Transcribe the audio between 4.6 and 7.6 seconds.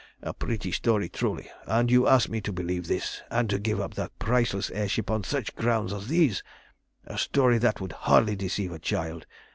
air ship on such grounds as these a story